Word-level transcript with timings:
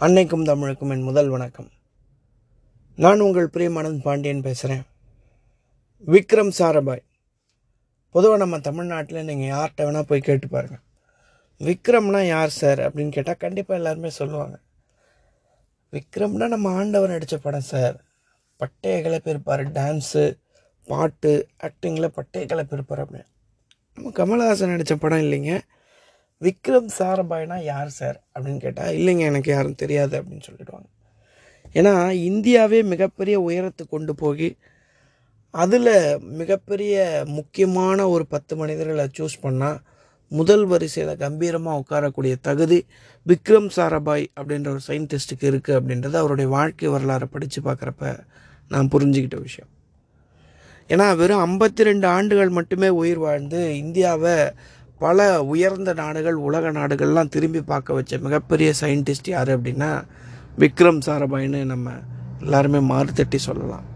அன்னைக்கும் 0.00 0.44
தமிழுக்கும் 0.44 0.90
என் 0.90 1.02
முதல் 1.02 1.28
வணக்கம். 1.28 1.68
நான் 2.96 3.20
உங்கள் 3.20 3.48
பிரியமானந்த் 3.52 4.02
பாண்டியன் 4.02 4.40
பேசுகிறேன் 4.40 4.82
விக்ரம் 6.06 6.52
சாரபாய். 6.58 7.02
பொதுவாக 8.10 8.38
நம்ம 8.38 8.60
தமிழ்நாட்டில் 8.60 9.24
நீங்கள் 9.24 9.48
யார்கிட்ட 9.48 9.80
வேணால் 9.80 10.08
போய் 10.10 10.20
கேட்டு 10.20 10.48
பாருங்கள் 10.48 10.80
விக்ரம்னா 11.58 12.26
யார் 12.26 12.48
சார் 12.48 12.78
அப்படின்னு 12.78 13.08
கேட்டால் 13.08 13.36
கண்டிப்பாக 13.38 13.80
எல்லாருமே 13.80 14.10
சொல்லுவாங்க. 14.10 14.58
விக்ரம்னா 15.92 16.48
நம்ம 16.48 16.74
ஆண்டவன் 16.74 17.10
நடித்த 17.10 17.38
படம் 17.38 17.68
சார். 17.72 18.04
பட்டைய 18.60 18.96
கிளப்பியிருப்பார் 19.04 19.64
டான்ஸு 19.78 20.38
பாட்டு 20.86 21.46
ஆக்டிங்கில் 21.62 22.14
பட்டைய 22.16 22.46
கிளப்பியிருப்பார் 22.52 23.04
அப்படின்னு. 23.04 23.26
நம்ம 23.94 24.10
கமல்ஹாசன் 24.10 24.66
நடித்த 24.66 24.96
படம் 24.96 25.18
இல்லைங்க. 25.18 25.60
விக்ரம் 26.40 26.90
சாரபாய்னா 26.98 27.62
யார் 27.62 27.88
சார் 27.88 28.18
அப்படின்னு 28.34 28.56
கேட்டால் 28.56 28.94
இல்லைங்க 28.94 29.24
எனக்கு 29.30 29.50
யாரும் 29.52 29.74
தெரியாது 29.74 30.14
அப்படின்னு 30.20 30.46
சொல்லிடுவாங்க. 30.48 30.88
ஏன்னா 31.74 32.10
இந்தியாவே 32.10 32.82
மிகப்பெரிய 32.82 33.40
உயரத்தை 33.40 33.86
கொண்டு 33.90 34.14
போய் 34.14 34.56
அதில் 35.54 36.18
மிகப்பெரிய 36.18 37.22
முக்கியமான 37.26 38.08
ஒரு 38.08 38.26
பத்து 38.26 38.56
மனிதர்களை 38.56 39.06
சூஸ் 39.18 39.36
பண்ணால் 39.42 39.78
முதல் 40.28 40.64
வரிசையில் 40.64 41.16
கம்பீரமாக 41.16 41.82
உட்காரக்கூடிய 41.82 42.34
தகுதி 42.40 42.86
விக்ரம் 43.26 43.70
சாராபாய் 43.76 44.24
அப்படின்ற 44.40 44.68
ஒரு 44.68 44.80
சயின்டிஸ்ட்டுக்கு 44.86 45.46
இருக்குது 45.50 45.78
அப்படின்றது 45.78 46.16
அவருடைய 46.16 46.50
வாழ்க்கை 46.50 46.88
வரலாறை 46.88 47.24
படித்து 47.24 47.60
பார்க்குறப்ப 47.62 48.18
நான் 48.68 48.88
புரிஞ்சுக்கிட்ட 48.88 49.40
விஷயம். 49.40 49.70
ஏன்னா 50.88 51.16
வெறும் 51.16 51.42
ஐம்பத்தி 51.46 51.82
ரெண்டு 51.82 52.06
ஆண்டுகள் 52.06 52.48
மட்டுமே 52.48 52.88
உயிர் 52.88 53.18
வாழ்ந்து 53.18 53.76
இந்தியாவை 53.76 54.36
பல 55.02 55.26
உயர்ந்த 55.52 55.90
நாடுகள் 56.02 56.38
உலக 56.48 56.72
நாடுகள்லாம் 56.78 57.32
திரும்பி 57.34 57.60
பார்க்க 57.72 57.98
வச்ச 57.98 58.18
மிகப்பெரிய 58.26 58.70
சயின்டிஸ்ட் 58.80 59.30
யார் 59.34 59.50
அப்படின்னா 59.56 59.90
விக்ரம் 60.62 61.04
சாரபாயின்னு 61.06 61.60
நம்ம 61.72 61.90
எல்லாருமே 62.40 62.80
மாறுத்தட்டி 62.92 63.38
சொல்லலாம். 63.48 63.86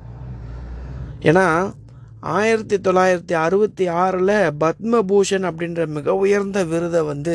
ஏன்னா 1.31 1.47
ஆயிரத்தி 2.37 2.77
தொள்ளாயிரத்தி 2.87 3.35
அறுபத்தி 3.47 3.87
ஆறில் 4.03 4.37
பத்மபூஷன் 4.63 5.47
அப்படின்ற 5.51 5.87
மிக 5.97 6.15
உயர்ந்த 6.25 6.59
விருதை 6.73 7.03
வந்து 7.13 7.35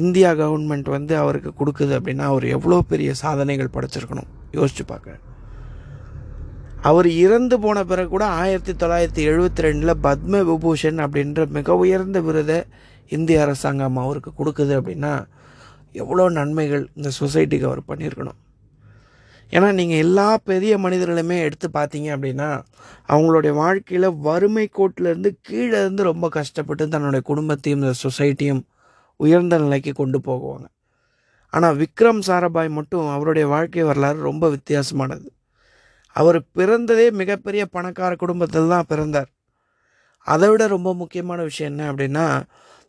இந்தியா 0.00 0.30
கவர்மெண்ட் 0.40 0.88
வந்து 0.96 1.16
அவருக்கு 1.22 1.52
கொடுக்குது 1.60 1.94
அப்படின்னா 1.98 2.26
அவர் 2.32 2.46
எவ்வளோ 2.56 2.78
பெரிய 2.92 3.12
சாதனைகள் 3.22 3.74
படைச்சிருக்கணும்? 3.76 4.30
யோசிச்சு 4.58 4.86
பார்க்க 4.86 5.18
அவர் 6.88 7.06
இறந்து 7.06 7.60
போன 7.60 7.84
பிறகு 7.84 8.08
கூட 8.08 8.24
ஆயிரத்தி 8.26 8.72
தொள்ளாயிரத்தி 8.72 9.22
எழுபத்தி 9.30 9.64
ரெண்டில் 9.66 9.94
பத்ம 10.04 10.40
விபூஷன் 10.50 11.00
அப்படின்ற 11.04 11.40
மிக 11.56 11.76
உயர்ந்த 11.76 12.20
விருதை 12.20 12.58
இந்திய 13.08 13.42
அரசாங்கம் 13.42 13.96
அவருக்கு 13.96 14.30
கொடுக்குது 14.38 14.74
அப்படின்னா 14.80 15.24
எவ்வளோ 15.92 16.28
நன்மைகள் 16.28 16.84
இந்த 16.94 17.10
சொசைட்டிக்கு 17.20 17.66
அவர் 17.70 17.88
பண்ணியிருக்கணும். 17.88 18.38
ஏன்னா 19.52 19.72
நீங்கள் 19.72 20.02
எல்லா 20.04 20.26
பெரிய 20.50 20.72
மனிதர்களுமே 20.78 21.36
எடுத்து 21.46 21.68
பார்த்தீங்க 21.74 22.08
அப்படின்னா 22.16 22.48
அவங்களுடைய 23.08 23.52
வாழ்க்கையில் 23.54 24.08
வறுமை 24.28 24.70
கோட்டிலேருந்து 24.78 25.30
கீழே 25.42 25.78
இருந்து 25.80 26.02
ரொம்ப 26.02 26.28
கஷ்டப்பட்டு 26.28 26.88
தன்னுடைய 26.88 27.22
குடும்பத்தையும் 27.30 27.82
இந்த 27.82 27.94
சொசைட்டியும் 28.02 28.62
உயர்ந்த 29.16 29.58
நிலைக்கு 29.58 29.92
கொண்டு 29.92 30.20
போகுவாங்க. 30.28 30.66
ஆனால் 31.52 31.76
விக்ரம் 31.76 32.22
சாராபாய் 32.26 32.70
மட்டும் 32.78 33.08
அவருடைய 33.08 33.48
வாழ்க்கை 33.48 33.82
வரலாறு 33.82 34.20
ரொம்ப 34.20 34.48
வித்தியாசமானது. 34.48 35.28
அவர் 36.16 36.38
பிறந்ததே 36.58 37.06
மிகப்பெரிய 37.20 37.62
பணக்கார 37.66 38.12
குடும்பத்தில் 38.16 38.72
தான் 38.74 38.88
பிறந்தார். 38.92 39.28
அதை 40.26 40.48
விட 40.50 40.62
ரொம்ப 40.66 40.90
முக்கியமான 40.94 41.40
விஷயம் 41.42 41.70
என்ன 41.72 41.82
அப்படின்னா 41.92 42.26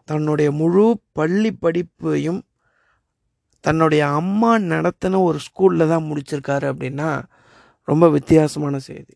தன்னுடைய 0.09 0.50
முழு 0.52 0.86
பள்ளி 1.14 1.52
படிப்பையும் 1.64 2.42
தன்னுடைய 3.64 4.03
அம்மா 4.19 4.52
நடத்தின 4.73 5.19
ஒரு 5.23 5.39
ஸ்கூலில் 5.47 5.92
தான் 5.94 6.08
முடிச்சிருக்காரு 6.09 6.66
அப்படின்னா 6.72 7.09
ரொம்ப 7.88 8.05
வித்தியாசமான 8.09 8.75
செய்தி. 8.80 9.14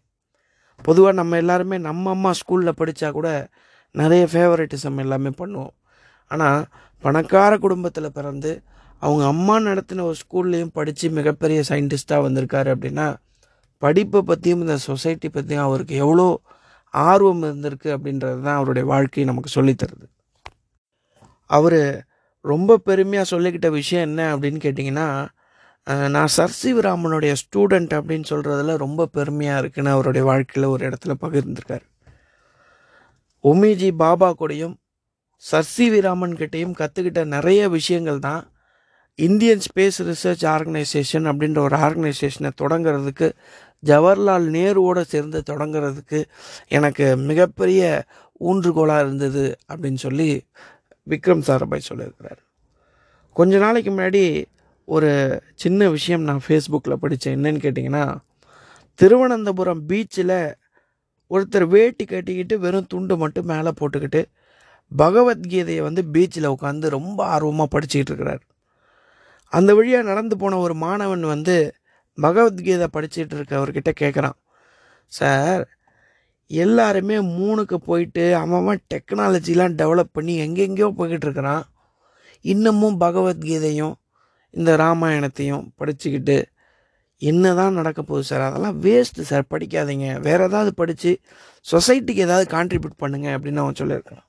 பொதுவாக 0.85 1.15
நம்ம 1.19 1.37
எல்லாருமே 1.37 1.77
நம்ம 1.77 2.09
அம்மா 2.09 2.31
ஸ்கூலில் 2.41 2.77
படித்தா 2.79 3.09
கூட 3.11 3.29
நிறைய 3.95 4.23
ஃபேவரட்டிசம் 4.33 5.01
எல்லாமே 5.03 5.31
பண்ணுவோம். 5.41 5.73
ஆனால் 6.31 6.61
பணக்கார 7.03 7.51
குடும்பத்தில் 7.57 8.15
பிறந்து 8.17 8.51
அவங்க 9.01 9.23
அம்மா 9.33 9.55
நடத்தின 9.59 10.03
ஒரு 10.09 10.17
ஸ்கூல்லையும் 10.23 10.73
படித்து 10.73 11.09
மிகப்பெரிய 11.09 11.59
சயின்டிஸ்ட்டாக 11.69 12.25
வந்திருக்காரு 12.27 12.69
அப்படின்னா 12.75 13.07
படிப்பை 13.77 14.21
பற்றியும் 14.21 14.59
இந்த 14.59 14.77
சொசைட்டி 14.77 15.29
பற்றியும் 15.29 15.63
அவருக்கு 15.63 15.95
எவ்வளோ 15.95 16.41
ஆர்வம் 16.89 17.43
இருந்திருக்கு 17.43 17.89
அப்படின்றது 17.95 18.41
தான் 18.41 18.55
அவருடைய 18.55 18.87
வாழ்க்கை 18.87 19.23
நமக்கு 19.23 19.61
சொல்லித்தருது 19.61 20.07
அவர் 21.45 22.05
ரொம்ப 22.41 22.77
பெருமையாக 22.77 23.37
சொல்லிக்கிட்ட 23.37 23.71
விஷயம் 23.71 24.03
என்ன 24.03 24.37
அப்படின்னு 24.37 24.59
கேட்டிங்கன்னா 24.63 25.27
நான் 26.09 26.27
சர் 26.27 26.55
சிவராமனுடைய 26.63 27.33
ஸ்டூடெண்ட் 27.43 27.93
அப்படின்னு 27.93 28.25
சொல்கிறதுல 28.29 28.75
ரொம்ப 28.77 29.05
பெருமையாக 29.05 29.59
இருக்குன்னு 29.59 29.89
அவருடைய 29.89 30.25
வாழ்க்கையில் 30.25 30.69
ஒரு 30.69 30.89
இடத்துல 30.89 31.13
பகிர்ந்திருக்கார். 31.21 31.85
ஒமிஜி 33.43 33.91
பாபா 33.91 34.33
கூடயும் 34.33 34.75
சர் 35.37 35.63
சி 35.63 35.89
விராமன் 35.89 36.37
கிட்டேயும் 36.37 36.77
கற்றுக்கிட்ட 36.79 37.25
நிறைய 37.25 37.69
விஷயங்கள் 37.69 38.19
தான் 38.19 38.54
இந்தியன் 39.17 39.61
ஸ்பேஸ் 39.65 39.97
ரிசர்ச் 39.99 40.43
ஆர்கனைசேஷன் 40.53 41.27
அப்படின்ற 41.31 41.57
ஒரு 41.57 41.77
ஆர்கனைசேஷனை 41.77 42.49
தொடங்கிறதுக்கு 42.61 43.31
ஜவஹர்லால் 43.85 44.47
நேருவோடு 44.55 45.01
சேர்ந்து 45.01 45.43
தொடங்கிறதுக்கு 45.49 46.25
எனக்கு 46.67 47.17
மிகப்பெரிய 47.17 48.03
ஊன்றுகோலாக 48.39 48.99
இருந்தது 48.99 49.55
அப்படின்னு 49.73 49.95
சொல்லி 49.95 50.45
விக்ரம் 51.09 51.45
சாராபாய் 51.47 51.87
சொல்லியிருக்கிறார். 51.89 52.41
கொஞ்ச 53.31 53.57
நாளைக்கு 53.57 53.91
முன்னாடி 53.91 54.45
ஒரு 54.85 55.41
சின்ன 55.55 55.89
விஷயம் 55.89 56.21
நான் 56.21 56.41
ஃபேஸ்புக்கில் 56.47 56.93
படித்தேன். 56.93 57.43
என்னன்னு 57.43 57.63
கேட்டிங்கன்னா 57.65 58.17
திருவனந்தபுரம் 58.93 59.83
பீச்சில் 59.89 60.53
ஒருத்தர் 61.29 61.67
வேட்டி 61.67 62.05
கட்டிக்கிட்டு 62.05 62.59
வெறும் 62.59 62.87
துண்டு 62.87 63.17
மட்டும் 63.17 63.45
மேலே 63.45 63.71
போட்டுக்கிட்டு 63.79 64.23
பகவத்கீதையை 64.97 65.81
வந்து 65.81 66.05
பீச்சில் 66.13 66.53
உட்காந்து 66.55 66.89
ரொம்ப 66.89 67.25
ஆர்வமாக 67.25 67.79
படிச்சுக்கிட்டு 67.79 68.11
இருக்கிறார். 68.11 68.43
அந்த 69.57 69.71
வழியாக 69.75 70.07
நடந்து 70.07 70.35
போன 70.37 70.57
ஒரு 70.57 70.73
மாணவன் 70.73 71.23
வந்து 71.33 71.55
பகவத்கீதை 72.17 72.87
படிச்சுட்டு 72.93 73.35
இருக்கவர்கிட்ட 73.37 73.91
கேட்குறான் 73.99 74.37
சார் 75.11 75.63
எல்லாருமே 76.51 77.17
மூணுக்கு 77.37 77.77
போயிட்டு 77.89 78.23
அவன் 78.35 78.81
டெக்னாலஜிலாம் 78.93 79.77
டெவலப் 79.81 80.15
பண்ணி 80.17 80.33
எங்கெங்கேயோ 80.47 80.89
போய்கிட்டு 80.97 81.25
இருக்கிறான். 81.27 81.63
இன்னமும் 82.45 82.99
பகவத்கீதையும் 82.99 83.95
இந்த 84.51 84.71
ராமாயணத்தையும் 84.77 85.65
படிச்சுக்கிட்டு 85.79 86.37
என்ன 87.21 87.53
தான் 87.53 87.77
நடக்க 87.79 87.99
போகுது 88.01 88.25
சார்? 88.29 88.41
அதெல்லாம் 88.41 88.77
வேஸ்ட்டு 88.83 89.29
சார். 89.29 89.51
படிக்காதீங்க. 89.53 90.07
வேறு 90.19 90.43
ஏதாவது 90.43 90.73
படித்து 90.73 91.11
சொசைட்டிக்கு 91.71 92.23
ஏதாவது 92.27 92.47
கான்ட்ரிபியூட் 92.57 93.01
பண்ணுங்க 93.03 93.27
அப்படின்னு 93.37 93.63
அவன் 93.63 93.79
சொல்லியிருக்கான் 93.79 94.24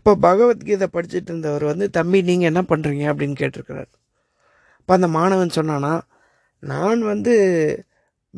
இப்போ 0.00 0.14
பகவத்கீதை 0.16 0.86
படிச்சுட்டு 0.92 1.30
இருந்தவர் 1.30 1.64
வந்து 1.64 1.90
தம்பி 1.90 2.22
நீங்கள் 2.22 2.46
என்ன 2.46 2.62
பண்ணுறீங்க 2.68 3.14
அப்படின்னு 3.14 3.34
கேட்டிருக்கிறார். 3.40 3.90
இப்போ 4.78 4.94
அந்த 4.94 5.08
மாணவன் 5.08 5.48
சொன்னான்னா 5.48 6.02
நான் 6.58 7.02
வந்து 7.02 7.34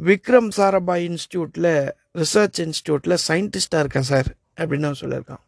விக்ரம் 0.04 0.48
சாராபாய் 0.56 1.04
இன்ஸ்டியூட்டில் 1.10 1.90
ரிசர்ச் 2.18 2.58
இன்ஸ்டியூட்டில் 2.58 3.16
சயின்டிஸ்டாக 3.28 3.78
இருக்கேன் 3.78 4.02
சார் 4.02 4.26
அப்படின்னு 4.56 4.88
அவன் 4.88 5.00
சொல்லியிருக்கான். 5.00 5.42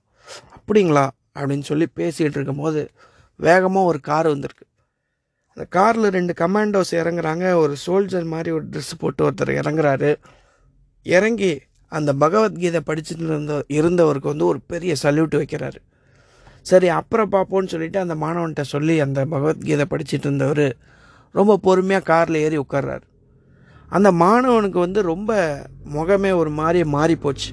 அப்படிங்களா? 0.56 1.08
அப்படின்னு 1.34 1.60
சொல்லி 1.60 1.86
பேசிகிட்டு 1.96 2.38
இருக்கும்போது 2.38 2.90
வேகமாக 3.36 3.86
ஒரு 3.86 4.00
கார் 4.00 4.28
வந்திருக்கு. 4.28 4.66
அந்த 5.48 5.64
காரில் 5.68 6.10
ரெண்டு 6.10 6.32
கமாண்டோஸ் 6.32 6.90
இறங்குறாங்க. 6.90 7.54
ஒரு 7.54 7.76
சோல்ஜர் 7.86 8.24
மாதிரி 8.24 8.50
ஒரு 8.50 8.64
ட்ரெஸ் 8.72 8.98
போட்டு 8.98 9.30
ஒருத்தர் 9.30 9.56
இறங்குறாரு. 9.60 10.16
இறங்கி 11.02 11.60
அந்த 11.88 12.12
பகவத்கீதை 12.12 12.80
படிச்சுட்டு 12.86 13.24
இருந்த 13.24 13.64
இருந்தவருக்கு 13.68 14.30
வந்து 14.32 14.46
ஒரு 14.46 14.60
பெரிய 14.66 14.94
சல்யூட் 15.02 15.38
வைக்கிறாரு. 15.40 15.80
சரி 16.66 16.88
அப்புறம் 16.98 17.32
பார்ப்போன்னு 17.34 17.72
சொல்லிட்டு 17.72 17.98
அந்த 18.04 18.14
மாணவன்கிட்ட 18.22 18.64
சொல்லி 18.74 18.94
அந்த 19.06 19.20
பகவத்கீதை 19.32 19.84
படிச்சுட்டு 19.92 20.26
இருந்தவர் 20.28 20.66
ரொம்ப 21.34 21.58
பொறுமையாக 21.66 22.08
காரில் 22.10 22.38
ஏறி 22.44 22.56
உட்கார்றாரு. 22.64 23.04
அந்த 23.92 24.08
மாணவனுக்கு 24.22 24.78
வந்து 24.86 25.00
ரொம்ப 25.12 25.32
முகமே 25.96 26.30
ஒரு 26.40 26.50
மாதிரி 26.60 26.80
மாறி 26.96 27.16
போச்சு. 27.24 27.50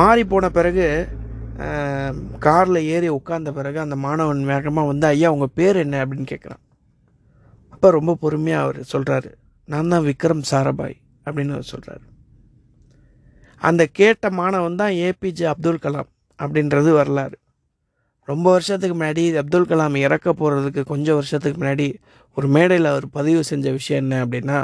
மாறி 0.00 0.22
போன 0.32 0.50
பிறகு 0.58 0.86
காரில் 2.46 2.80
ஏறி 2.94 3.08
உட்கார்ந்த 3.16 3.50
பிறகு 3.56 3.78
அந்த 3.84 3.96
மாணவன் 4.04 4.42
வேகமாக 4.50 4.90
வந்து 4.90 5.06
ஐயா 5.12 5.30
உங்கள் 5.36 5.54
பேர் 5.58 5.78
என்ன? 5.84 5.96
அப்படின்னு 6.04 6.26
கேட்குறான் 6.32 6.62
அப்போ 7.74 7.88
ரொம்ப 7.98 8.12
பொறுமையாக 8.22 8.64
அவர் 8.64 8.78
சொல்கிறாரு 8.94 9.30
நான் 9.68 9.92
தான் 9.94 10.06
விக்ரம் 10.08 10.44
சாராபாய் 10.50 10.96
அப்படின்னு 11.26 11.54
அவர் 11.56 11.72
சொல்கிறாரு 11.74 12.04
அந்த 13.62 13.82
கேட்ட 13.98 14.26
மாணவன் 14.40 14.80
தான் 14.82 14.94
ஏபிஜே 15.06 15.46
அப்துல் 15.52 15.84
கலாம் 15.84 16.10
அப்படின்றது 16.38 16.90
வரலாறு. 16.98 17.36
ரொம்ப 18.32 18.46
வருஷத்துக்கு 18.54 18.96
முன்னாடி 18.96 19.22
அப்துல் 19.42 19.70
கலாம் 19.70 19.96
இறக்க 20.06 20.28
போகிறதுக்கு 20.40 20.82
கொஞ்சம் 20.92 21.18
வருஷத்துக்கு 21.20 21.58
முன்னாடி 21.62 21.86
ஒரு 22.36 22.48
மேடையில் 22.56 22.92
அவர் 22.92 23.06
பதிவு 23.18 23.40
செஞ்ச 23.50 23.66
விஷயம் 23.78 24.02
என்ன 24.04 24.18
அப்படின்னா 24.24 24.58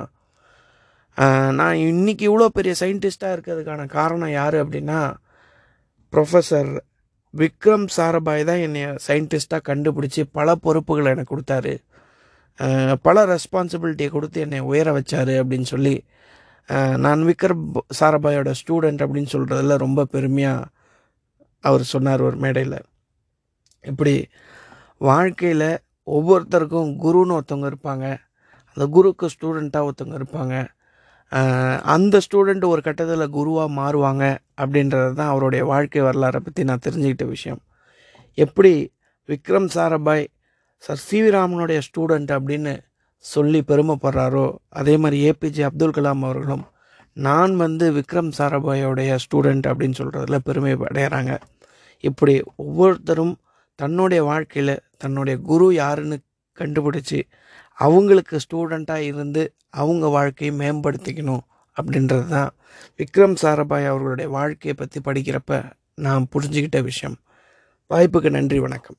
நான் 1.59 1.83
இன்றைக்கி 1.91 2.25
இவ்வளோ 2.31 2.49
பெரிய 2.57 2.73
சயின்டிஸ்ட்டாக 2.81 3.35
இருக்கிறதுக்கான 3.37 3.87
காரணம் 3.99 4.33
யார் 4.39 4.57
அப்படின்னா 4.63 5.01
ப்ரொஃபஸர் 6.13 6.71
விக்ரம் 7.35 7.87
சாரபாய் 7.97 8.47
தான் 8.51 8.63
என்னை 8.67 8.83
சயின்டிஸ்ட்டாக 9.07 9.67
கண்டுபிடிச்சி 9.71 10.23
பல 10.39 10.55
பொறுப்புகளை 10.65 11.09
எனக்கு 11.15 11.33
கொடுத்தாரு. 11.35 11.75
பல 13.07 13.25
ரெஸ்பான்சிபிலிட்டியை 13.35 14.11
கொடுத்து 14.15 14.39
என்னை 14.45 14.61
உயர 14.71 14.89
வச்சார் 14.99 15.33
அப்படின்னு 15.41 15.69
சொல்லி 15.75 15.95
நான் 17.05 17.21
விக்ரம் 17.31 17.65
சாரபாயோட 18.01 18.53
ஸ்டூடெண்ட் 18.61 19.03
அப்படின்னு 19.05 19.33
சொல்கிறதுல 19.35 19.77
ரொம்ப 19.87 20.07
பெருமையாக 20.15 20.69
அவர் 21.65 21.85
சொன்னார் 21.95 22.27
ஒரு 22.29 22.37
மேடையில். 22.45 22.79
இப்படி 23.91 24.15
வாழ்க்கையில் 25.09 25.69
ஒவ்வொருத்தருக்கும் 26.17 26.91
குருன்னு 27.05 27.37
ஒருத்தவங்க 27.37 27.69
இருப்பாங்க. 27.73 28.07
அந்த 28.77 28.85
குருக்கு 28.97 29.27
ஸ்டூடெண்ட்டாக 29.35 29.87
ஒருத்தவங்க 29.89 30.17
இருப்பாங்க. 30.21 30.55
அந்த 31.95 32.17
ஸ்டூடெண்ட் 32.27 32.65
ஒரு 32.73 32.81
கட்டத்தில் 32.89 33.35
குருவாக 33.37 33.69
மாறுவாங்க 33.81 34.25
அப்படின்றது 34.63 35.11
தான் 35.21 35.33
அவருடைய 35.33 35.63
வாழ்க்கை 35.73 36.03
வரலாறை 36.09 36.41
பற்றி 36.43 36.63
நான் 36.69 36.85
தெரிஞ்சுக்கிட்ட 36.87 37.27
விஷயம். 37.35 37.61
எப்படி 38.39 38.73
Vikram 39.29 39.69
Sarabhai 39.75 40.25
sir 40.85 41.03
C 41.07 41.19
V 41.23 41.31
ராமனுடைய 41.37 41.79
ஸ்டூடெண்ட் 41.89 42.31
அப்படின்னு 42.37 42.73
சொல்லி 43.25 43.61
பெருமைப்படுறாரோ 43.71 44.47
அதே 44.81 44.95
மாதிரி 45.03 45.19
ஏபிஜே 45.29 45.63
அப்துல் 45.69 45.97
கலாம் 45.97 46.25
அவர்களும் 46.27 46.65
நான் 47.17 47.55
வந்து 47.57 47.87
விக்ரம் 47.99 48.31
சாராபாயோடைய 48.39 49.13
ஸ்டூடெண்ட் 49.25 49.67
அப்படின்னு 49.71 49.99
சொல்கிறதுல 50.01 50.39
பெருமை 50.49 50.73
அடைகிறாங்க 50.89 51.35
இப்படி 52.05 52.35
ஒவ்வொருத்தரும் 52.57 53.35
தன்னுடைய 53.77 54.23
வாழ்க்கையில் 54.23 54.81
தன்னுடைய 54.99 55.39
குரு 55.39 55.75
யாருன்னு 55.75 56.21
கண்டுபிடிச்சி 56.59 57.23
அவங்களுக்கு 57.75 58.37
ஸ்டூடெண்ட்டாக 58.37 58.97
இருந்து 58.97 59.55
அவங்க 59.69 60.07
வாழ்க்கையை 60.07 60.57
மேம்படுத்திக்கணும் 60.59 61.45
அப்படின்றது 61.77 62.29
தான் 62.29 62.51
விக்ரம் 62.99 63.37
சாராபாய் 63.43 63.87
அவர்களுடைய 63.87 64.31
வாழ்க்கையை 64.31 64.75
பற்றி 64.75 65.01
படிக்கிறப்ப 65.01 65.71
நான் 65.95 66.29
புரிஞ்சுக்கிட்ட 66.33 66.83
விஷயம். 66.83 67.17
வாய்ப்புக்கு 67.91 68.31
நன்றி 68.31 68.59
வணக்கம். 68.59 68.97